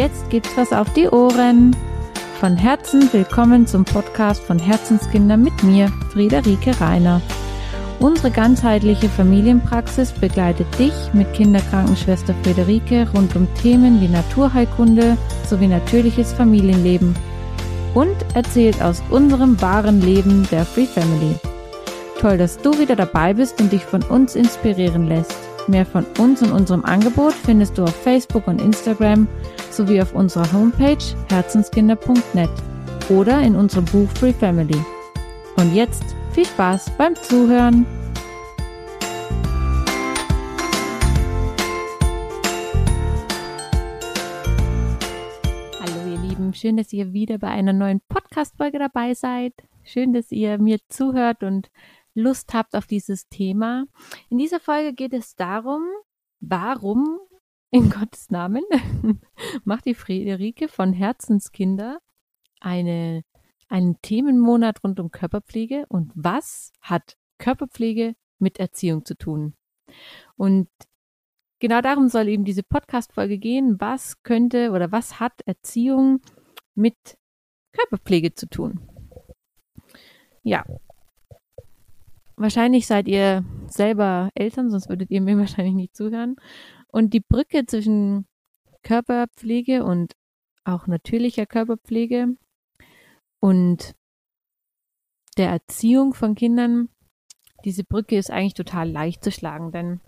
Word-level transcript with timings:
jetzt 0.00 0.30
gibt's 0.30 0.56
was 0.56 0.72
auf 0.72 0.90
die 0.94 1.08
Ohren. 1.08 1.76
Von 2.40 2.56
Herzen 2.56 3.12
willkommen 3.12 3.66
zum 3.66 3.84
Podcast 3.84 4.42
von 4.42 4.58
Herzenskinder 4.58 5.36
mit 5.36 5.62
mir, 5.62 5.92
Friederike 6.10 6.80
Reiner. 6.80 7.20
Unsere 7.98 8.30
ganzheitliche 8.30 9.10
Familienpraxis 9.10 10.12
begleitet 10.12 10.66
dich 10.78 10.94
mit 11.12 11.30
Kinderkrankenschwester 11.34 12.34
Friederike 12.42 13.08
rund 13.14 13.36
um 13.36 13.46
Themen 13.60 14.00
wie 14.00 14.08
Naturheilkunde 14.08 15.18
sowie 15.46 15.66
natürliches 15.66 16.32
Familienleben 16.32 17.14
und 17.92 18.16
erzählt 18.32 18.80
aus 18.80 19.02
unserem 19.10 19.60
wahren 19.60 20.00
Leben 20.00 20.48
der 20.50 20.64
Free 20.64 20.86
Family. 20.86 21.34
Toll, 22.18 22.38
dass 22.38 22.56
du 22.56 22.78
wieder 22.78 22.96
dabei 22.96 23.34
bist 23.34 23.60
und 23.60 23.70
dich 23.70 23.84
von 23.84 24.02
uns 24.04 24.34
inspirieren 24.34 25.08
lässt. 25.08 25.49
Mehr 25.68 25.86
von 25.86 26.04
uns 26.18 26.42
und 26.42 26.52
unserem 26.52 26.84
Angebot 26.84 27.32
findest 27.32 27.78
du 27.78 27.84
auf 27.84 27.94
Facebook 27.94 28.48
und 28.48 28.60
Instagram 28.60 29.28
sowie 29.70 30.00
auf 30.00 30.14
unserer 30.14 30.50
Homepage 30.52 30.98
herzenskinder.net 31.28 32.50
oder 33.08 33.40
in 33.42 33.54
unserem 33.54 33.84
Buch 33.84 34.08
Free 34.18 34.32
Family. 34.32 34.78
Und 35.56 35.74
jetzt 35.74 36.02
viel 36.32 36.46
Spaß 36.46 36.90
beim 36.96 37.14
Zuhören! 37.14 37.86
Hallo 45.80 46.10
ihr 46.10 46.28
Lieben, 46.28 46.54
schön, 46.54 46.78
dass 46.78 46.92
ihr 46.92 47.12
wieder 47.12 47.38
bei 47.38 47.48
einer 47.48 47.72
neuen 47.72 48.00
Podcast-Folge 48.08 48.78
dabei 48.78 49.14
seid. 49.14 49.52
Schön, 49.84 50.12
dass 50.12 50.32
ihr 50.32 50.58
mir 50.58 50.78
zuhört 50.88 51.42
und 51.42 51.70
Lust 52.14 52.54
habt 52.54 52.74
auf 52.74 52.86
dieses 52.86 53.28
Thema. 53.28 53.84
In 54.28 54.38
dieser 54.38 54.60
Folge 54.60 54.92
geht 54.92 55.12
es 55.12 55.36
darum, 55.36 55.82
warum 56.40 57.18
in 57.70 57.90
Gottes 57.90 58.30
Namen 58.30 58.64
macht 59.64 59.86
die 59.86 59.94
Friederike 59.94 60.68
von 60.68 60.92
Herzenskinder 60.92 61.98
eine, 62.60 63.22
einen 63.68 64.00
Themenmonat 64.02 64.82
rund 64.84 65.00
um 65.00 65.10
Körperpflege 65.10 65.86
und 65.88 66.12
was 66.14 66.72
hat 66.80 67.16
Körperpflege 67.38 68.14
mit 68.38 68.58
Erziehung 68.58 69.04
zu 69.04 69.16
tun? 69.16 69.54
Und 70.36 70.68
genau 71.58 71.80
darum 71.80 72.08
soll 72.08 72.28
eben 72.28 72.44
diese 72.44 72.62
Podcast-Folge 72.62 73.38
gehen. 73.38 73.80
Was 73.80 74.22
könnte 74.22 74.70
oder 74.72 74.92
was 74.92 75.20
hat 75.20 75.40
Erziehung 75.46 76.20
mit 76.74 76.96
Körperpflege 77.72 78.34
zu 78.34 78.48
tun? 78.48 78.80
Ja, 80.42 80.64
wahrscheinlich 82.40 82.86
seid 82.86 83.06
ihr 83.06 83.44
selber 83.68 84.30
Eltern, 84.34 84.70
sonst 84.70 84.88
würdet 84.88 85.10
ihr 85.10 85.20
mir 85.20 85.38
wahrscheinlich 85.38 85.74
nicht 85.74 85.96
zuhören. 85.96 86.36
Und 86.88 87.14
die 87.14 87.20
Brücke 87.20 87.66
zwischen 87.66 88.26
Körperpflege 88.82 89.84
und 89.84 90.14
auch 90.64 90.86
natürlicher 90.86 91.46
Körperpflege 91.46 92.36
und 93.40 93.94
der 95.36 95.50
Erziehung 95.50 96.12
von 96.14 96.34
Kindern, 96.34 96.88
diese 97.64 97.84
Brücke 97.84 98.16
ist 98.16 98.30
eigentlich 98.30 98.54
total 98.54 98.90
leicht 98.90 99.22
zu 99.22 99.30
schlagen, 99.30 99.70
denn 99.72 100.00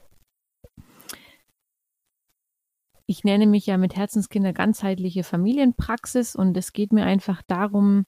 ich 3.06 3.24
nenne 3.24 3.46
mich 3.46 3.66
ja 3.66 3.76
mit 3.76 3.96
Herzenskinder 3.96 4.52
ganzheitliche 4.52 5.22
Familienpraxis 5.22 6.34
und 6.34 6.56
es 6.56 6.72
geht 6.72 6.92
mir 6.92 7.04
einfach 7.04 7.42
darum, 7.46 8.06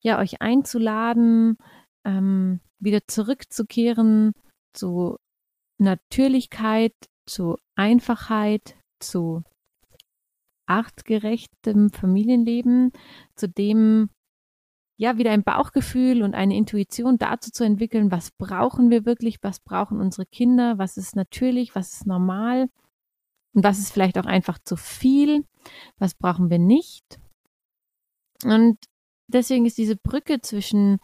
ja, 0.00 0.18
euch 0.18 0.42
einzuladen, 0.42 1.56
ähm, 2.04 2.60
wieder 2.84 3.06
zurückzukehren 3.06 4.32
zu 4.74 5.16
Natürlichkeit, 5.78 6.94
zu 7.26 7.56
Einfachheit, 7.76 8.76
zu 9.00 9.42
artgerechtem 10.66 11.90
Familienleben, 11.90 12.92
zu 13.36 13.48
dem 13.48 14.10
ja 14.96 15.18
wieder 15.18 15.32
ein 15.32 15.42
Bauchgefühl 15.42 16.22
und 16.22 16.34
eine 16.34 16.56
Intuition 16.56 17.18
dazu 17.18 17.50
zu 17.50 17.64
entwickeln, 17.64 18.10
was 18.10 18.30
brauchen 18.30 18.90
wir 18.90 19.04
wirklich, 19.04 19.38
was 19.42 19.60
brauchen 19.60 20.00
unsere 20.00 20.26
Kinder, 20.26 20.78
was 20.78 20.96
ist 20.96 21.16
natürlich, 21.16 21.74
was 21.74 21.94
ist 21.94 22.06
normal 22.06 22.68
und 23.54 23.64
was 23.64 23.78
ist 23.78 23.92
vielleicht 23.92 24.18
auch 24.18 24.26
einfach 24.26 24.58
zu 24.58 24.76
viel, 24.76 25.44
was 25.98 26.14
brauchen 26.14 26.48
wir 26.48 26.58
nicht. 26.58 27.18
Und 28.44 28.78
deswegen 29.26 29.66
ist 29.66 29.78
diese 29.78 29.96
Brücke 29.96 30.40
zwischen 30.40 30.98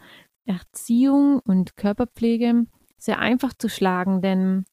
Erziehung 0.51 1.39
und 1.39 1.77
Körperpflege 1.77 2.67
sehr 2.99 3.21
einfach 3.21 3.55
zu 3.55 3.69
schlagen, 3.69 4.21
denn 4.21 4.65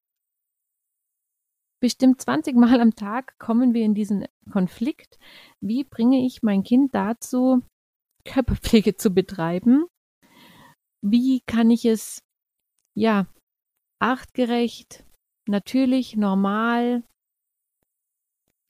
bestimmt 1.79 2.19
20 2.19 2.55
Mal 2.55 2.81
am 2.81 2.95
Tag 2.95 3.37
kommen 3.37 3.75
wir 3.75 3.85
in 3.85 3.93
diesen 3.93 4.25
Konflikt. 4.51 5.19
Wie 5.61 5.83
bringe 5.83 6.25
ich 6.25 6.41
mein 6.41 6.63
Kind 6.63 6.95
dazu, 6.95 7.61
Körperpflege 8.25 8.95
zu 8.95 9.11
betreiben? 9.11 9.85
Wie 11.03 11.41
kann 11.45 11.69
ich 11.69 11.85
es, 11.85 12.23
ja, 12.95 13.27
artgerecht, 13.99 15.05
natürlich, 15.47 16.17
normal, 16.17 17.03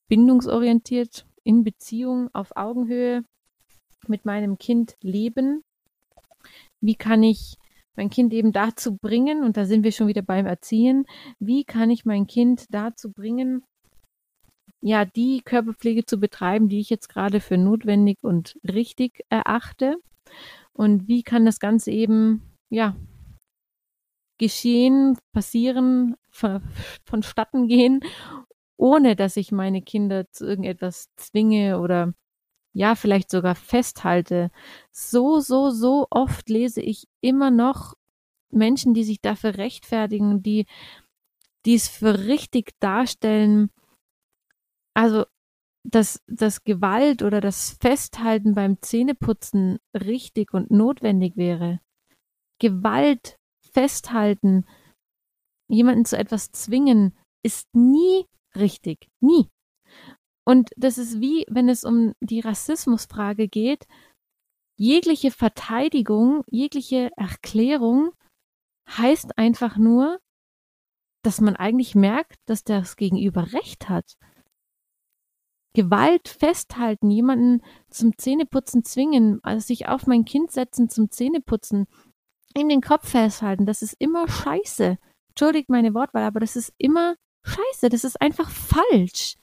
bindungsorientiert, 0.09 1.25
in 1.45 1.63
Beziehung, 1.63 2.29
auf 2.33 2.51
Augenhöhe 2.57 3.23
mit 4.07 4.25
meinem 4.25 4.57
Kind 4.57 4.97
leben? 5.01 5.63
Wie 6.81 6.95
kann 6.95 7.23
ich 7.23 7.55
mein 7.95 8.09
Kind 8.09 8.31
eben 8.33 8.51
dazu 8.51 8.95
bringen, 8.97 9.43
und 9.43 9.57
da 9.57 9.65
sind 9.65 9.83
wir 9.83 9.91
schon 9.91 10.07
wieder 10.07 10.21
beim 10.21 10.45
Erziehen, 10.45 11.05
wie 11.39 11.63
kann 11.63 11.89
ich 11.89 12.05
mein 12.05 12.27
Kind 12.27 12.65
dazu 12.69 13.11
bringen, 13.11 13.63
ja, 14.81 15.05
die 15.05 15.41
Körperpflege 15.43 16.05
zu 16.05 16.19
betreiben, 16.19 16.69
die 16.69 16.79
ich 16.79 16.89
jetzt 16.89 17.09
gerade 17.09 17.39
für 17.39 17.57
notwendig 17.57 18.19
und 18.21 18.59
richtig 18.63 19.23
erachte? 19.29 19.95
Und 20.73 21.07
wie 21.07 21.23
kann 21.23 21.45
das 21.45 21.59
Ganze 21.59 21.91
eben, 21.91 22.43
ja, 22.69 22.95
geschehen, 24.39 25.17
passieren, 25.33 26.15
vonstatten 27.05 27.67
gehen, 27.67 28.01
ohne 28.77 29.15
dass 29.15 29.37
ich 29.37 29.51
meine 29.51 29.81
Kinder 29.81 30.29
zu 30.31 30.45
irgendetwas 30.45 31.09
zwinge 31.15 31.79
oder 31.79 32.13
ja, 32.73 32.95
vielleicht 32.95 33.31
sogar 33.31 33.55
festhalte. 33.55 34.51
So, 34.91 35.39
so, 35.39 35.71
so 35.71 36.07
oft 36.09 36.49
lese 36.49 36.81
ich 36.81 37.07
immer 37.21 37.51
noch 37.51 37.95
Menschen, 38.51 38.93
die 38.93 39.03
sich 39.03 39.21
dafür 39.21 39.57
rechtfertigen, 39.57 40.41
die, 40.41 40.65
die 41.65 41.75
es 41.75 41.87
für 41.87 42.25
richtig 42.27 42.71
darstellen. 42.79 43.69
Also, 44.93 45.25
dass, 45.83 46.21
dass 46.27 46.63
Gewalt 46.63 47.23
oder 47.23 47.39
das 47.41 47.77
Festhalten 47.81 48.53
beim 48.53 48.81
Zähneputzen 48.81 49.79
richtig 49.93 50.53
und 50.53 50.69
notwendig 50.69 51.37
wäre. 51.37 51.79
Gewalt 52.59 53.37
festhalten, 53.61 54.65
jemanden 55.69 56.05
zu 56.05 56.17
etwas 56.17 56.51
zwingen, 56.51 57.17
ist 57.43 57.67
nie 57.73 58.25
richtig. 58.55 59.07
Nie. 59.21 59.47
Und 60.47 60.69
das 60.77 60.97
ist 60.97 61.19
wie, 61.19 61.45
wenn 61.49 61.67
es 61.67 61.83
um 61.83 62.13
die 62.21 62.39
Rassismusfrage 62.39 63.49
geht, 63.49 63.85
jegliche 64.77 65.29
Verteidigung, 65.29 66.45
jegliche 66.47 67.11
Erklärung 67.17 68.13
heißt 68.89 69.37
einfach 69.37 69.75
nur, 69.75 70.21
dass 71.21 71.41
man 71.41 71.57
eigentlich 71.57 71.95
merkt, 71.95 72.37
dass 72.45 72.63
das 72.63 72.95
Gegenüber 72.95 73.51
Recht 73.51 73.89
hat. 73.89 74.15
Gewalt 75.73 76.29
festhalten, 76.29 77.11
jemanden 77.11 77.61
zum 77.89 78.17
Zähneputzen 78.17 78.85
zwingen, 78.85 79.43
also 79.43 79.67
sich 79.67 79.89
auf 79.89 80.07
mein 80.07 80.23
Kind 80.23 80.51
setzen 80.51 80.87
zum 80.87 81.11
Zähneputzen, 81.11 81.87
ihm 82.55 82.69
den 82.69 82.79
Kopf 82.79 83.09
festhalten, 83.09 83.65
das 83.65 83.81
ist 83.81 83.97
immer 83.99 84.29
scheiße. 84.29 84.97
Entschuldigt 85.27 85.67
meine 85.67 85.93
Wortwahl, 85.93 86.23
aber 86.23 86.39
das 86.39 86.55
ist 86.55 86.73
immer 86.77 87.17
scheiße, 87.43 87.89
das 87.89 88.05
ist 88.05 88.21
einfach 88.21 88.49
falsch. 88.49 89.35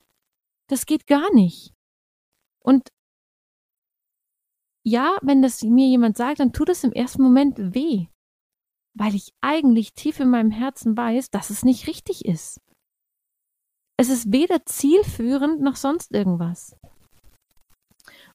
Das 0.74 0.86
geht 0.86 1.06
gar 1.06 1.32
nicht. 1.32 1.72
Und 2.58 2.88
ja, 4.84 5.16
wenn 5.22 5.40
das 5.40 5.62
mir 5.62 5.86
jemand 5.86 6.16
sagt, 6.16 6.40
dann 6.40 6.52
tut 6.52 6.68
es 6.68 6.82
im 6.82 6.90
ersten 6.90 7.22
Moment 7.22 7.76
weh, 7.76 8.08
weil 8.92 9.14
ich 9.14 9.32
eigentlich 9.40 9.94
tief 9.94 10.18
in 10.18 10.30
meinem 10.30 10.50
Herzen 10.50 10.96
weiß, 10.96 11.30
dass 11.30 11.50
es 11.50 11.64
nicht 11.64 11.86
richtig 11.86 12.24
ist. 12.24 12.60
Es 13.96 14.08
ist 14.08 14.32
weder 14.32 14.66
zielführend 14.66 15.60
noch 15.60 15.76
sonst 15.76 16.10
irgendwas. 16.10 16.76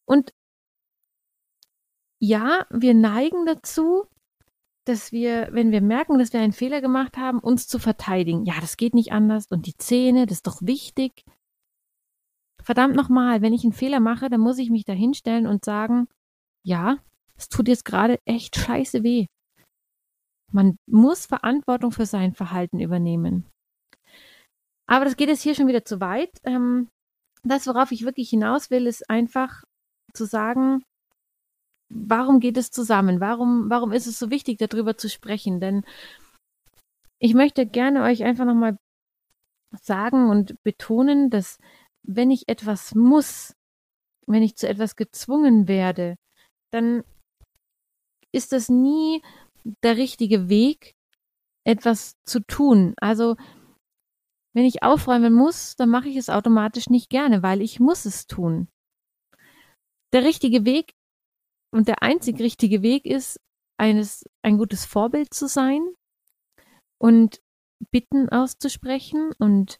Und 0.05 0.31
ja, 2.21 2.65
wir 2.69 2.93
neigen 2.93 3.45
dazu, 3.45 4.05
dass 4.85 5.11
wir, 5.11 5.49
wenn 5.51 5.73
wir 5.73 5.81
merken, 5.81 6.17
dass 6.17 6.31
wir 6.31 6.39
einen 6.39 6.53
Fehler 6.53 6.79
gemacht 6.79 7.17
haben, 7.17 7.39
uns 7.39 7.67
zu 7.67 7.79
verteidigen. 7.79 8.45
Ja, 8.45 8.61
das 8.61 8.77
geht 8.77 8.93
nicht 8.93 9.11
anders 9.11 9.47
und 9.51 9.65
die 9.65 9.75
Zähne, 9.75 10.25
das 10.25 10.37
ist 10.37 10.47
doch 10.47 10.61
wichtig 10.61 11.25
verdammt 12.69 12.95
nochmal, 12.95 13.41
wenn 13.41 13.51
ich 13.51 13.63
einen 13.63 13.73
Fehler 13.73 13.99
mache, 13.99 14.29
dann 14.29 14.41
muss 14.41 14.59
ich 14.59 14.69
mich 14.69 14.85
da 14.85 14.93
hinstellen 14.93 15.47
und 15.47 15.65
sagen, 15.65 16.07
ja, 16.63 16.99
es 17.35 17.49
tut 17.49 17.67
jetzt 17.67 17.83
gerade 17.83 18.19
echt 18.25 18.55
scheiße 18.57 19.01
weh. 19.01 19.25
Man 20.51 20.77
muss 20.87 21.25
Verantwortung 21.25 21.91
für 21.91 22.05
sein 22.05 22.35
Verhalten 22.35 22.79
übernehmen. 22.79 23.49
Aber 24.85 25.03
das 25.03 25.17
geht 25.17 25.29
jetzt 25.29 25.41
hier 25.41 25.55
schon 25.55 25.67
wieder 25.67 25.83
zu 25.83 25.99
weit. 25.99 26.29
Ähm, 26.43 26.89
das, 27.41 27.65
worauf 27.65 27.91
ich 27.91 28.05
wirklich 28.05 28.29
hinaus 28.29 28.69
will, 28.69 28.85
ist 28.85 29.09
einfach 29.09 29.63
zu 30.13 30.25
sagen, 30.25 30.83
warum 31.91 32.39
geht 32.39 32.57
es 32.57 32.69
zusammen? 32.69 33.19
Warum, 33.19 33.71
warum 33.71 33.91
ist 33.91 34.05
es 34.05 34.19
so 34.19 34.29
wichtig, 34.29 34.59
darüber 34.59 34.95
zu 34.95 35.09
sprechen? 35.09 35.59
Denn 35.59 35.83
ich 37.17 37.33
möchte 37.33 37.65
gerne 37.65 38.03
euch 38.03 38.23
einfach 38.23 38.45
nochmal 38.45 38.77
sagen 39.81 40.29
und 40.29 40.53
betonen, 40.61 41.31
dass 41.31 41.57
wenn 42.03 42.31
ich 42.31 42.47
etwas 42.47 42.95
muss, 42.95 43.55
wenn 44.27 44.43
ich 44.43 44.55
zu 44.55 44.67
etwas 44.67 44.95
gezwungen 44.95 45.67
werde, 45.67 46.15
dann 46.71 47.03
ist 48.31 48.51
das 48.51 48.69
nie 48.69 49.23
der 49.83 49.97
richtige 49.97 50.49
Weg, 50.49 50.95
etwas 51.65 52.15
zu 52.25 52.39
tun. 52.41 52.93
Also 52.97 53.35
wenn 54.53 54.65
ich 54.65 54.83
aufräumen 54.83 55.33
muss, 55.33 55.75
dann 55.75 55.89
mache 55.89 56.09
ich 56.09 56.15
es 56.15 56.29
automatisch 56.29 56.89
nicht 56.89 57.09
gerne, 57.09 57.43
weil 57.43 57.61
ich 57.61 57.79
muss 57.79 58.05
es 58.05 58.27
tun. 58.27 58.67
Der 60.13 60.23
richtige 60.23 60.65
Weg 60.65 60.93
und 61.71 61.87
der 61.87 62.01
einzig 62.01 62.39
richtige 62.39 62.81
Weg 62.81 63.05
ist, 63.05 63.39
eines, 63.77 64.25
ein 64.43 64.57
gutes 64.57 64.85
Vorbild 64.85 65.33
zu 65.33 65.47
sein 65.47 65.81
und 66.99 67.41
Bitten 67.91 68.29
auszusprechen. 68.29 69.31
Und 69.39 69.79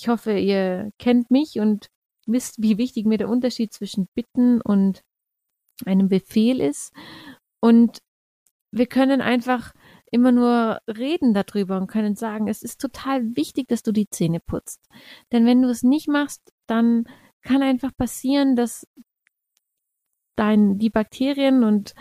ich 0.00 0.08
hoffe, 0.08 0.38
ihr 0.38 0.92
kennt 0.98 1.30
mich 1.30 1.60
und 1.60 1.90
wisst, 2.26 2.62
wie 2.62 2.78
wichtig 2.78 3.04
mir 3.04 3.18
der 3.18 3.28
Unterschied 3.28 3.72
zwischen 3.72 4.08
Bitten 4.14 4.62
und 4.62 5.02
einem 5.84 6.08
Befehl 6.08 6.60
ist. 6.60 6.92
Und 7.60 7.98
wir 8.72 8.86
können 8.86 9.20
einfach 9.20 9.74
immer 10.10 10.32
nur 10.32 10.80
reden 10.88 11.34
darüber 11.34 11.76
und 11.76 11.86
können 11.86 12.14
sagen, 12.14 12.48
es 12.48 12.62
ist 12.62 12.80
total 12.80 13.36
wichtig, 13.36 13.68
dass 13.68 13.82
du 13.82 13.92
die 13.92 14.08
Zähne 14.08 14.40
putzt. 14.40 14.80
Denn 15.32 15.44
wenn 15.44 15.60
du 15.60 15.68
es 15.68 15.82
nicht 15.82 16.08
machst, 16.08 16.50
dann 16.66 17.04
kann 17.42 17.62
einfach 17.62 17.90
passieren, 17.94 18.56
dass 18.56 18.86
dein, 20.36 20.78
die 20.78 20.90
Bakterien 20.90 21.62
und 21.62 21.94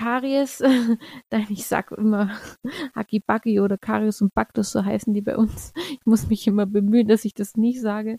Karies, 0.00 0.62
ich 1.50 1.66
sag 1.66 1.92
immer 1.92 2.30
Hakibaki 2.94 3.60
oder 3.60 3.76
Karies 3.76 4.22
und 4.22 4.32
Baktus, 4.32 4.72
so 4.72 4.82
heißen 4.82 5.12
die 5.12 5.20
bei 5.20 5.36
uns. 5.36 5.74
Ich 5.90 6.06
muss 6.06 6.28
mich 6.28 6.46
immer 6.46 6.64
bemühen, 6.64 7.06
dass 7.06 7.26
ich 7.26 7.34
das 7.34 7.56
nicht 7.56 7.82
sage. 7.82 8.18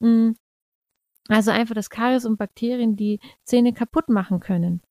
Mm. 0.00 0.32
Also 1.28 1.52
einfach 1.52 1.76
das 1.76 1.90
Karies 1.90 2.24
und 2.24 2.38
Bakterien 2.38 2.96
die 2.96 3.20
Zähne 3.44 3.72
kaputt 3.72 4.08
machen 4.08 4.40
können. 4.40 4.82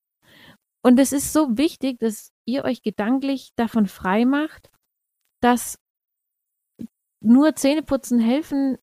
Und 0.81 0.97
es 0.99 1.11
ist 1.11 1.33
so 1.33 1.57
wichtig, 1.57 1.99
dass 1.99 2.31
ihr 2.45 2.63
euch 2.63 2.81
gedanklich 2.81 3.51
davon 3.57 3.85
frei 3.85 4.23
macht, 4.23 4.71
dass 5.41 5.79
nur 7.19 7.55
Zähneputzen 7.55 8.19
helfen 8.19 8.77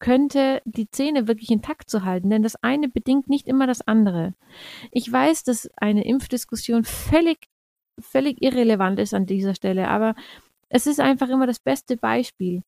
könnte, 0.00 0.62
die 0.64 0.90
Zähne 0.90 1.28
wirklich 1.28 1.50
intakt 1.50 1.88
zu 1.88 2.04
halten, 2.04 2.30
denn 2.30 2.42
das 2.42 2.56
eine 2.56 2.88
bedingt 2.88 3.28
nicht 3.28 3.46
immer 3.46 3.66
das 3.66 3.86
andere. 3.86 4.34
Ich 4.90 5.10
weiß, 5.10 5.44
dass 5.44 5.70
eine 5.76 6.04
Impfdiskussion 6.04 6.84
völlig, 6.84 7.48
völlig 8.00 8.42
irrelevant 8.42 8.98
ist 8.98 9.14
an 9.14 9.26
dieser 9.26 9.54
Stelle, 9.54 9.88
aber 9.88 10.14
es 10.68 10.86
ist 10.86 11.00
einfach 11.00 11.28
immer 11.28 11.46
das 11.46 11.60
beste 11.60 11.96
Beispiel. 11.96 12.62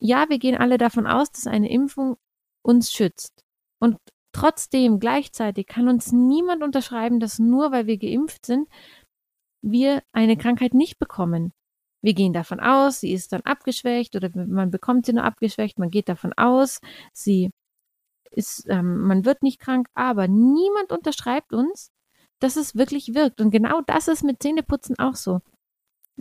Ja, 0.00 0.28
wir 0.28 0.38
gehen 0.38 0.56
alle 0.56 0.78
davon 0.78 1.06
aus, 1.06 1.30
dass 1.30 1.46
eine 1.46 1.70
Impfung 1.70 2.16
uns 2.62 2.92
schützt. 2.92 3.44
Und 3.78 3.98
trotzdem 4.32 4.98
gleichzeitig 4.98 5.66
kann 5.66 5.88
uns 5.88 6.12
niemand 6.12 6.62
unterschreiben, 6.62 7.20
dass 7.20 7.38
nur 7.38 7.72
weil 7.72 7.86
wir 7.86 7.98
geimpft 7.98 8.46
sind, 8.46 8.68
wir 9.62 10.02
eine 10.12 10.36
Krankheit 10.36 10.74
nicht 10.74 10.98
bekommen. 10.98 11.52
Wir 12.04 12.12
gehen 12.12 12.34
davon 12.34 12.60
aus, 12.60 13.00
sie 13.00 13.14
ist 13.14 13.32
dann 13.32 13.40
abgeschwächt 13.40 14.14
oder 14.14 14.28
man 14.34 14.70
bekommt 14.70 15.06
sie 15.06 15.14
nur 15.14 15.24
abgeschwächt, 15.24 15.78
man 15.78 15.88
geht 15.88 16.10
davon 16.10 16.34
aus, 16.34 16.82
sie 17.14 17.50
ist, 18.30 18.66
ähm, 18.68 19.06
man 19.06 19.24
wird 19.24 19.42
nicht 19.42 19.58
krank, 19.58 19.88
aber 19.94 20.28
niemand 20.28 20.92
unterschreibt 20.92 21.54
uns, 21.54 21.92
dass 22.40 22.56
es 22.56 22.74
wirklich 22.74 23.14
wirkt. 23.14 23.40
Und 23.40 23.50
genau 23.52 23.80
das 23.86 24.08
ist 24.08 24.22
mit 24.22 24.42
Zähneputzen 24.42 24.98
auch 24.98 25.14
so. 25.14 25.40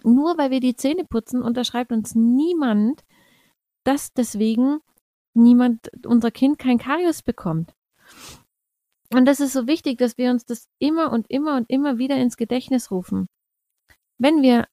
Nur 0.06 0.38
weil 0.38 0.51
wir 0.51 0.62
die 0.62 0.77
Zähne 0.77 1.03
putzen, 1.03 1.41
unterschreibt 1.41 1.91
uns 1.91 2.15
niemand, 2.15 3.03
dass 3.83 4.13
deswegen 4.13 4.80
niemand, 5.33 5.91
unser 6.06 6.31
Kind 6.31 6.59
kein 6.59 6.77
Karius 6.77 7.24
bekommt. 7.24 7.74
Und 9.13 9.25
das 9.25 9.41
ist 9.41 9.51
so 9.51 9.68
wichtig, 9.68 9.97
dass 9.97 10.18
wir 10.18 10.31
uns 10.31 10.45
das 10.45 10.69
immer 10.80 11.12
und 11.12 11.30
immer 11.30 11.57
und 11.57 11.69
immer 11.69 11.97
wieder 11.97 12.15
ins 12.15 12.38
Gedächtnis 12.38 12.89
rufen. 12.89 13.27
Wenn 14.18 14.41
wir 14.41 14.65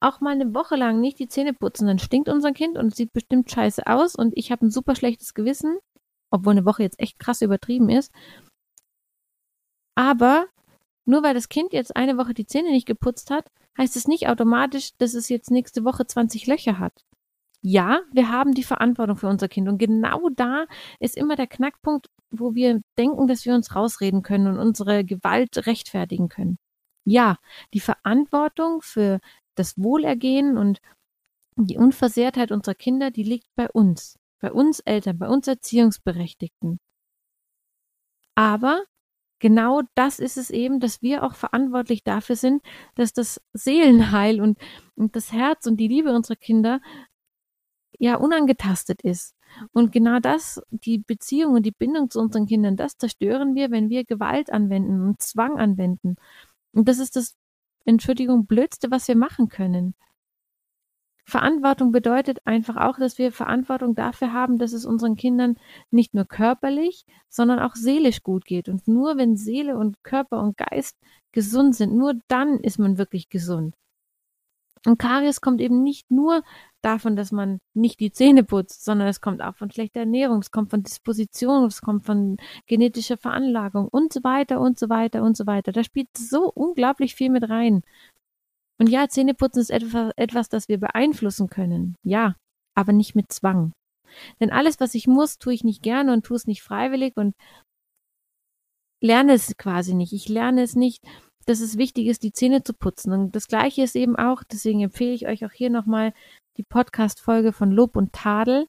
auch 0.00 0.20
mal 0.20 0.32
eine 0.32 0.54
Woche 0.54 0.76
lang 0.76 1.00
nicht 1.00 1.18
die 1.18 1.28
Zähne 1.28 1.54
putzen, 1.54 1.86
dann 1.86 1.98
stinkt 1.98 2.28
unser 2.28 2.52
Kind 2.52 2.76
und 2.76 2.94
sieht 2.94 3.12
bestimmt 3.12 3.50
scheiße 3.50 3.86
aus 3.86 4.14
und 4.14 4.32
ich 4.36 4.50
habe 4.52 4.66
ein 4.66 4.70
super 4.70 4.94
schlechtes 4.94 5.34
Gewissen, 5.34 5.78
obwohl 6.30 6.52
eine 6.52 6.66
Woche 6.66 6.82
jetzt 6.82 7.00
echt 7.00 7.18
krass 7.18 7.42
übertrieben 7.42 7.88
ist. 7.88 8.12
Aber 9.94 10.46
nur 11.06 11.22
weil 11.22 11.34
das 11.34 11.48
Kind 11.48 11.72
jetzt 11.72 11.96
eine 11.96 12.18
Woche 12.18 12.34
die 12.34 12.46
Zähne 12.46 12.70
nicht 12.70 12.86
geputzt 12.86 13.30
hat, 13.30 13.50
heißt 13.78 13.96
es 13.96 14.08
nicht 14.08 14.28
automatisch, 14.28 14.90
dass 14.98 15.14
es 15.14 15.28
jetzt 15.28 15.50
nächste 15.50 15.84
Woche 15.84 16.06
20 16.06 16.46
Löcher 16.46 16.78
hat. 16.78 17.04
Ja, 17.62 18.00
wir 18.12 18.30
haben 18.30 18.52
die 18.54 18.62
Verantwortung 18.62 19.16
für 19.16 19.28
unser 19.28 19.48
Kind 19.48 19.68
und 19.68 19.78
genau 19.78 20.28
da 20.30 20.66
ist 21.00 21.16
immer 21.16 21.36
der 21.36 21.46
Knackpunkt, 21.46 22.08
wo 22.30 22.54
wir 22.54 22.80
denken, 22.98 23.26
dass 23.26 23.44
wir 23.44 23.54
uns 23.54 23.74
rausreden 23.74 24.22
können 24.22 24.46
und 24.46 24.58
unsere 24.58 25.04
Gewalt 25.04 25.66
rechtfertigen 25.66 26.28
können. 26.28 26.58
Ja, 27.04 27.38
die 27.72 27.80
Verantwortung 27.80 28.82
für 28.82 29.20
das 29.58 29.76
Wohlergehen 29.76 30.56
und 30.56 30.80
die 31.56 31.78
Unversehrtheit 31.78 32.52
unserer 32.52 32.74
Kinder, 32.74 33.10
die 33.10 33.22
liegt 33.22 33.48
bei 33.54 33.68
uns, 33.70 34.18
bei 34.40 34.52
uns 34.52 34.80
Eltern, 34.80 35.18
bei 35.18 35.28
uns 35.28 35.48
Erziehungsberechtigten. 35.48 36.78
Aber 38.34 38.84
genau 39.38 39.82
das 39.94 40.18
ist 40.18 40.36
es 40.36 40.50
eben, 40.50 40.80
dass 40.80 41.02
wir 41.02 41.22
auch 41.22 41.34
verantwortlich 41.34 42.04
dafür 42.04 42.36
sind, 42.36 42.62
dass 42.94 43.12
das 43.12 43.40
Seelenheil 43.54 44.40
und, 44.40 44.58
und 44.94 45.16
das 45.16 45.32
Herz 45.32 45.66
und 45.66 45.78
die 45.78 45.88
Liebe 45.88 46.12
unserer 46.12 46.36
Kinder 46.36 46.80
ja 47.98 48.16
unangetastet 48.16 49.02
ist. 49.02 49.34
Und 49.72 49.92
genau 49.92 50.18
das, 50.18 50.60
die 50.70 50.98
Beziehung 50.98 51.54
und 51.54 51.64
die 51.64 51.72
Bindung 51.72 52.10
zu 52.10 52.20
unseren 52.20 52.46
Kindern, 52.46 52.76
das 52.76 52.98
zerstören 52.98 53.54
wir, 53.54 53.70
wenn 53.70 53.88
wir 53.88 54.04
Gewalt 54.04 54.50
anwenden 54.50 55.02
und 55.02 55.22
Zwang 55.22 55.58
anwenden. 55.58 56.16
Und 56.72 56.88
das 56.88 56.98
ist 56.98 57.16
das 57.16 57.36
Entschuldigung, 57.86 58.46
Blödste, 58.46 58.90
was 58.90 59.08
wir 59.08 59.16
machen 59.16 59.48
können. 59.48 59.94
Verantwortung 61.24 61.90
bedeutet 61.90 62.38
einfach 62.44 62.76
auch, 62.76 62.98
dass 62.98 63.18
wir 63.18 63.32
Verantwortung 63.32 63.96
dafür 63.96 64.32
haben, 64.32 64.58
dass 64.58 64.72
es 64.72 64.84
unseren 64.86 65.16
Kindern 65.16 65.56
nicht 65.90 66.14
nur 66.14 66.24
körperlich, 66.24 67.04
sondern 67.28 67.58
auch 67.58 67.74
seelisch 67.74 68.22
gut 68.22 68.44
geht. 68.44 68.68
Und 68.68 68.86
nur 68.86 69.16
wenn 69.16 69.36
Seele 69.36 69.76
und 69.76 70.04
Körper 70.04 70.40
und 70.40 70.56
Geist 70.56 70.96
gesund 71.32 71.74
sind, 71.74 71.96
nur 71.96 72.14
dann 72.28 72.60
ist 72.60 72.78
man 72.78 72.98
wirklich 72.98 73.28
gesund. 73.28 73.74
Und 74.86 74.98
Karies 74.98 75.40
kommt 75.40 75.60
eben 75.60 75.82
nicht 75.82 76.10
nur 76.12 76.44
davon, 76.80 77.16
dass 77.16 77.32
man 77.32 77.58
nicht 77.74 77.98
die 77.98 78.12
Zähne 78.12 78.44
putzt, 78.44 78.84
sondern 78.84 79.08
es 79.08 79.20
kommt 79.20 79.42
auch 79.42 79.56
von 79.56 79.68
schlechter 79.70 80.00
Ernährung, 80.00 80.38
es 80.38 80.52
kommt 80.52 80.70
von 80.70 80.84
Disposition, 80.84 81.64
es 81.64 81.82
kommt 81.82 82.06
von 82.06 82.36
genetischer 82.68 83.16
Veranlagung 83.16 83.88
und 83.88 84.12
so 84.12 84.22
weiter 84.22 84.60
und 84.60 84.78
so 84.78 84.88
weiter 84.88 85.24
und 85.24 85.36
so 85.36 85.44
weiter. 85.44 85.72
Da 85.72 85.82
spielt 85.82 86.08
so 86.16 86.52
unglaublich 86.52 87.16
viel 87.16 87.30
mit 87.30 87.48
rein. 87.48 87.82
Und 88.78 88.88
ja, 88.88 89.08
Zähneputzen 89.08 89.60
ist 89.60 89.70
etwas, 89.70 90.12
etwas, 90.16 90.48
das 90.48 90.68
wir 90.68 90.78
beeinflussen 90.78 91.48
können. 91.48 91.96
Ja, 92.04 92.36
aber 92.76 92.92
nicht 92.92 93.16
mit 93.16 93.32
Zwang. 93.32 93.72
Denn 94.38 94.52
alles, 94.52 94.78
was 94.78 94.94
ich 94.94 95.08
muss, 95.08 95.38
tue 95.38 95.54
ich 95.54 95.64
nicht 95.64 95.82
gerne 95.82 96.12
und 96.12 96.24
tue 96.24 96.36
es 96.36 96.46
nicht 96.46 96.62
freiwillig 96.62 97.16
und 97.16 97.34
lerne 99.02 99.32
es 99.32 99.56
quasi 99.56 99.94
nicht. 99.94 100.12
Ich 100.12 100.28
lerne 100.28 100.62
es 100.62 100.76
nicht, 100.76 101.02
dass 101.46 101.60
es 101.60 101.78
wichtig 101.78 102.06
ist, 102.06 102.22
die 102.22 102.32
Zähne 102.32 102.62
zu 102.62 102.74
putzen. 102.74 103.12
Und 103.12 103.36
das 103.36 103.46
Gleiche 103.48 103.82
ist 103.82 103.96
eben 103.96 104.16
auch, 104.16 104.42
deswegen 104.42 104.82
empfehle 104.82 105.12
ich 105.12 105.26
euch 105.26 105.44
auch 105.46 105.52
hier 105.52 105.70
nochmal 105.70 106.12
die 106.56 106.64
Podcast-Folge 106.64 107.52
von 107.52 107.70
Lob 107.70 107.96
und 107.96 108.12
Tadel. 108.12 108.68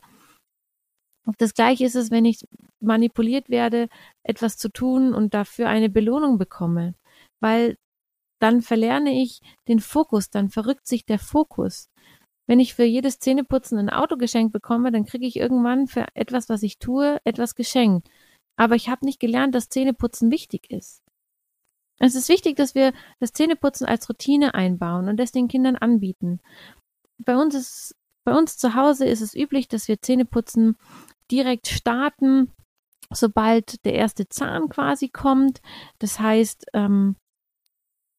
Und 1.26 1.42
das 1.42 1.54
Gleiche 1.54 1.86
ist 1.86 1.96
es, 1.96 2.12
wenn 2.12 2.26
ich 2.26 2.48
manipuliert 2.80 3.50
werde, 3.50 3.90
etwas 4.24 4.58
zu 4.58 4.70
tun 4.70 5.14
und 5.14 5.34
dafür 5.34 5.68
eine 5.68 5.90
Belohnung 5.90 6.38
bekomme. 6.38 6.94
Weil 7.42 7.78
dann 8.40 8.62
verlerne 8.62 9.22
ich 9.22 9.42
den 9.68 9.80
Fokus, 9.80 10.30
dann 10.30 10.50
verrückt 10.50 10.88
sich 10.88 11.06
der 11.06 11.20
Fokus. 11.20 11.90
Wenn 12.48 12.60
ich 12.60 12.76
für 12.76 12.86
jedes 12.86 13.20
Zähneputzen 13.20 13.78
ein 13.78 13.90
Auto 13.90 14.16
geschenkt 14.16 14.54
bekomme, 14.54 14.92
dann 14.92 15.06
kriege 15.06 15.26
ich 15.26 15.36
irgendwann 15.36 15.88
für 15.88 16.06
etwas, 16.14 16.48
was 16.48 16.64
ich 16.64 16.78
tue, 16.78 17.20
etwas 17.26 17.56
geschenkt. 17.56 18.10
Aber 18.56 18.76
ich 18.76 18.90
habe 18.90 19.06
nicht 19.06 19.20
gelernt, 19.20 19.54
dass 19.54 19.70
Zähneputzen 19.70 20.32
wichtig 20.32 20.70
ist. 20.72 21.02
Es 22.00 22.16
ist 22.16 22.30
wichtig, 22.30 22.56
dass 22.56 22.76
wir 22.76 22.94
das 23.20 23.34
Zähneputzen 23.34 23.88
als 23.88 24.08
Routine 24.10 24.54
einbauen 24.54 25.10
und 25.10 25.18
das 25.18 25.32
den 25.32 25.48
Kindern 25.48 25.76
anbieten. 25.76 26.40
Bei 27.18 27.36
uns 27.36 27.56
ist, 27.56 27.96
bei 28.24 28.36
uns 28.36 28.58
zu 28.58 28.76
Hause 28.76 29.06
ist 29.06 29.22
es 29.22 29.34
üblich, 29.34 29.68
dass 29.68 29.88
wir 29.88 30.02
Zähneputzen 30.02 30.78
direkt 31.32 31.68
starten, 31.68 32.52
sobald 33.12 33.84
der 33.86 33.94
erste 33.94 34.30
Zahn 34.30 34.70
quasi 34.70 35.10
kommt. 35.10 35.62
Das 36.00 36.20
heißt, 36.20 36.66
ähm, 36.74 37.16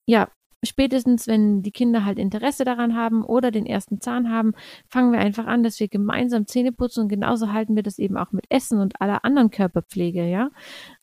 ja, 0.09 0.31
spätestens, 0.65 1.27
wenn 1.27 1.63
die 1.63 1.71
Kinder 1.71 2.05
halt 2.05 2.19
Interesse 2.19 2.65
daran 2.65 2.97
haben 2.97 3.25
oder 3.25 3.51
den 3.51 3.67
ersten 3.67 4.01
Zahn 4.01 4.31
haben, 4.31 4.55
fangen 4.89 5.13
wir 5.13 5.21
einfach 5.21 5.47
an, 5.47 5.63
dass 5.63 5.79
wir 5.81 5.89
gemeinsam 5.89 6.47
Zähne 6.47 6.73
putzen 6.73 7.03
und 7.03 7.09
genauso 7.09 7.53
halten 7.53 7.77
wir 7.77 7.83
das 7.83 7.99
eben 7.99 8.17
auch 8.17 8.33
mit 8.33 8.47
Essen 8.49 8.81
und 8.81 9.01
aller 9.01 9.25
anderen 9.25 9.51
Körperpflege, 9.51 10.25
ja. 10.29 10.51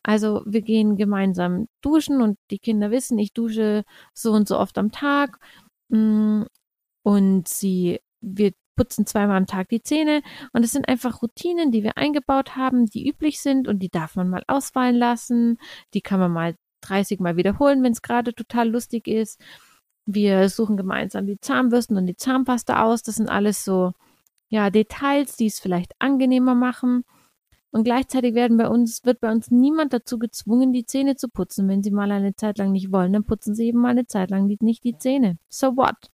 Also 0.03 0.41
wir 0.45 0.61
gehen 0.61 0.97
gemeinsam 0.97 1.67
duschen 1.81 2.21
und 2.21 2.37
die 2.51 2.59
Kinder 2.59 2.91
wissen, 2.91 3.17
ich 3.19 3.33
dusche 3.33 3.83
so 4.13 4.33
und 4.33 4.47
so 4.47 4.59
oft 4.59 4.77
am 4.77 4.91
Tag 4.91 5.39
mm, 5.89 6.43
und 7.03 7.47
sie, 7.47 7.99
wir 8.21 8.51
putzen 8.75 9.05
zweimal 9.05 9.37
am 9.37 9.47
Tag 9.47 9.69
die 9.69 9.81
Zähne 9.81 10.21
und 10.53 10.63
es 10.63 10.71
sind 10.71 10.89
einfach 10.89 11.21
Routinen, 11.21 11.71
die 11.71 11.83
wir 11.83 11.97
eingebaut 11.97 12.55
haben, 12.55 12.85
die 12.87 13.07
üblich 13.07 13.39
sind 13.39 13.67
und 13.67 13.79
die 13.79 13.89
darf 13.89 14.15
man 14.15 14.29
mal 14.29 14.43
ausfallen 14.47 14.95
lassen, 14.95 15.57
die 15.93 16.01
kann 16.01 16.19
man 16.19 16.31
mal 16.31 16.55
30 16.87 17.19
Mal 17.19 17.37
wiederholen, 17.37 17.83
wenn 17.83 17.91
es 17.91 18.01
gerade 18.01 18.33
total 18.33 18.69
lustig 18.69 19.07
ist. 19.07 19.41
Wir 20.05 20.49
suchen 20.49 20.77
gemeinsam 20.77 21.25
die 21.25 21.39
Zahnbürsten 21.39 21.97
und 21.97 22.05
die 22.05 22.15
Zahnpasta 22.15 22.83
aus. 22.83 23.03
Das 23.03 23.15
sind 23.15 23.29
alles 23.29 23.65
so, 23.65 23.93
ja, 24.49 24.69
Details, 24.69 25.35
die 25.35 25.47
es 25.47 25.59
vielleicht 25.59 25.93
angenehmer 25.99 26.55
machen. 26.55 27.03
Und 27.71 27.83
gleichzeitig 27.83 28.35
werden 28.35 28.55
bei 28.55 28.69
uns, 28.69 29.03
wird 29.03 29.19
bei 29.19 29.29
uns 29.29 29.51
niemand 29.51 29.91
dazu 29.91 30.17
gezwungen, 30.17 30.71
die 30.71 30.85
Zähne 30.85 31.17
zu 31.17 31.27
putzen. 31.27 31.67
Wenn 31.67 31.83
sie 31.83 31.91
mal 31.91 32.11
eine 32.11 32.35
Zeit 32.35 32.57
lang 32.57 32.71
nicht 32.71 32.91
wollen, 32.91 33.11
dann 33.11 33.25
putzen 33.25 33.53
sie 33.53 33.67
eben 33.67 33.81
mal 33.81 33.89
eine 33.89 34.07
Zeit 34.07 34.29
lang 34.29 34.45
nicht 34.45 34.83
die 34.83 34.97
Zähne. 34.97 35.37
So 35.49 35.75
what? 35.75 36.11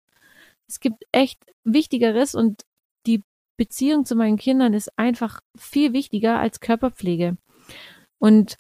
Es 0.68 0.80
gibt 0.80 1.04
echt 1.12 1.40
Wichtigeres 1.64 2.34
und 2.34 2.64
die 3.06 3.24
Beziehung 3.58 4.06
zu 4.06 4.16
meinen 4.16 4.38
Kindern 4.38 4.74
ist 4.74 4.98
einfach 4.98 5.42
viel 5.56 5.94
wichtiger 5.94 6.40
als 6.40 6.62
Körperpflege. 6.62 7.38
Und 8.18 8.58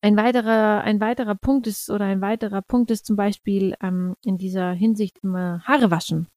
ein 0.00 0.16
weiterer, 0.16 0.82
ein 0.82 1.00
weiterer 1.00 1.34
Punkt 1.34 1.66
ist 1.66 1.90
oder 1.90 2.04
ein 2.04 2.20
weiterer 2.20 2.62
Punkt 2.62 2.90
ist 2.90 3.06
zum 3.06 3.16
Beispiel 3.16 3.76
ähm, 3.82 4.16
in 4.24 4.38
dieser 4.38 4.72
Hinsicht 4.72 5.18
immer 5.22 5.62
Haare 5.64 5.90
waschen. 5.90 6.28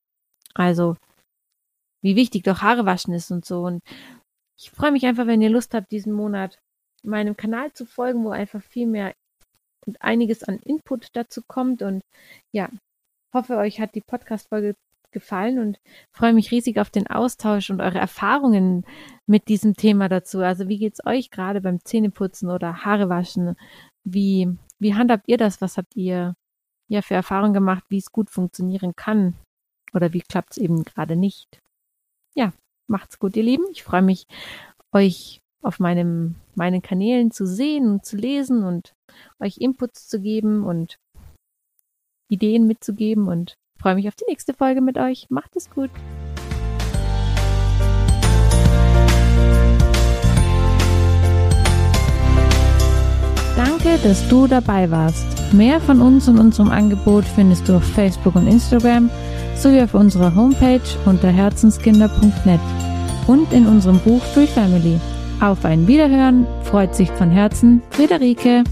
Also 0.53 0.95
wie 2.01 2.15
wichtig 2.15 2.43
doch 2.43 2.61
Haare 2.61 2.85
waschen 2.85 3.13
ist 3.13 3.31
und 3.31 3.45
so. 3.45 3.61
Und 3.61 3.83
ich 4.57 4.71
freue 4.71 4.91
mich 4.91 5.05
einfach, 5.05 5.27
wenn 5.27 5.41
ihr 5.41 5.49
Lust 5.49 5.73
habt, 5.73 5.91
diesen 5.91 6.13
Monat 6.13 6.59
meinem 7.03 7.35
Kanal 7.35 7.73
zu 7.73 7.85
folgen, 7.85 8.23
wo 8.23 8.29
einfach 8.29 8.61
viel 8.61 8.87
mehr 8.87 9.13
und 9.85 10.01
einiges 10.01 10.43
an 10.43 10.59
Input 10.59 11.09
dazu 11.13 11.41
kommt. 11.47 11.81
Und 11.81 12.03
ja, 12.51 12.69
hoffe, 13.33 13.57
euch 13.57 13.79
hat 13.79 13.95
die 13.95 14.01
Podcast-Folge 14.01 14.75
gefallen 15.11 15.59
und 15.59 15.79
freue 16.11 16.33
mich 16.33 16.51
riesig 16.51 16.79
auf 16.79 16.89
den 16.89 17.07
Austausch 17.07 17.69
und 17.69 17.81
eure 17.81 17.99
Erfahrungen 17.99 18.85
mit 19.25 19.47
diesem 19.47 19.75
Thema 19.75 20.09
dazu. 20.09 20.39
Also 20.39 20.67
wie 20.67 20.77
geht's 20.77 21.05
euch 21.05 21.29
gerade 21.29 21.61
beim 21.61 21.83
Zähneputzen 21.83 22.49
oder 22.49 22.85
Haare 22.85 23.09
waschen? 23.09 23.55
Wie, 24.03 24.49
wie 24.79 24.95
handhabt 24.95 25.27
ihr 25.27 25.37
das? 25.37 25.61
Was 25.61 25.77
habt 25.77 25.95
ihr 25.95 26.35
ja 26.87 27.01
für 27.01 27.15
Erfahrungen 27.15 27.53
gemacht, 27.53 27.83
wie 27.89 27.97
es 27.97 28.11
gut 28.11 28.29
funktionieren 28.29 28.93
kann? 28.95 29.35
Oder 29.93 30.13
wie 30.13 30.21
klappt 30.21 30.51
es 30.51 30.57
eben 30.57 30.83
gerade 30.83 31.15
nicht? 31.15 31.59
Ja, 32.35 32.53
macht's 32.87 33.19
gut, 33.19 33.35
ihr 33.35 33.43
Lieben. 33.43 33.65
Ich 33.71 33.83
freue 33.83 34.01
mich, 34.01 34.25
euch 34.91 35.39
auf 35.61 35.79
meinem, 35.79 36.35
meinen 36.55 36.81
Kanälen 36.81 37.31
zu 37.31 37.45
sehen 37.45 37.87
und 37.89 38.05
zu 38.05 38.17
lesen 38.17 38.63
und 38.63 38.93
euch 39.39 39.57
Inputs 39.57 40.07
zu 40.07 40.21
geben 40.21 40.63
und 40.63 40.97
Ideen 42.29 42.65
mitzugeben 42.65 43.27
und 43.27 43.55
freue 43.81 43.95
mich 43.95 44.07
auf 44.07 44.15
die 44.15 44.25
nächste 44.29 44.53
Folge 44.53 44.81
mit 44.81 44.97
euch. 44.97 45.27
Macht 45.29 45.55
es 45.55 45.69
gut. 45.69 45.89
Danke, 53.57 53.97
dass 54.03 54.27
du 54.29 54.47
dabei 54.47 54.89
warst. 54.91 55.53
Mehr 55.53 55.81
von 55.81 56.01
uns 56.01 56.27
und 56.27 56.39
unserem 56.39 56.69
Angebot 56.69 57.25
findest 57.25 57.67
du 57.67 57.75
auf 57.75 57.83
Facebook 57.83 58.35
und 58.35 58.47
Instagram 58.47 59.09
sowie 59.55 59.81
auf 59.81 59.93
unserer 59.93 60.33
Homepage 60.33 60.81
unter 61.05 61.29
herzenskinder.net 61.29 62.59
und 63.27 63.51
in 63.51 63.67
unserem 63.67 63.99
Buch 63.99 64.23
Free 64.33 64.47
Family. 64.47 64.99
Auf 65.41 65.65
ein 65.65 65.87
Wiederhören 65.87 66.45
freut 66.63 66.95
sich 66.95 67.09
von 67.11 67.31
Herzen 67.31 67.81
Friederike. 67.89 68.63